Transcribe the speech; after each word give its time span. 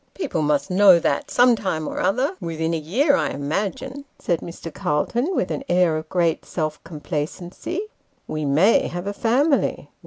"People 0.15 0.41
must 0.41 0.71
know 0.71 0.97
that, 0.97 1.29
some 1.29 1.55
time 1.55 1.87
or 1.87 1.99
other 1.99 2.35
within 2.39 2.73
a 2.73 2.77
year, 2.79 3.15
I 3.15 3.29
imagine," 3.29 4.05
said 4.17 4.39
Mr. 4.41 4.73
Calton, 4.73 5.35
with 5.35 5.51
an 5.51 5.63
air 5.69 5.95
of 5.95 6.09
great 6.09 6.43
self 6.43 6.83
complacency." 6.83 7.81
We 8.35 8.43
may 8.43 8.87
have 8.87 9.05
a 9.05 9.13
family." 9.13 9.91